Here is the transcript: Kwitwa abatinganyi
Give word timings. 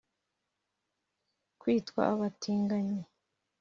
Kwitwa 1.59 2.01
abatinganyi 2.13 3.01